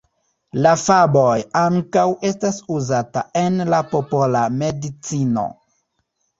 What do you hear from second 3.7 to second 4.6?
la popola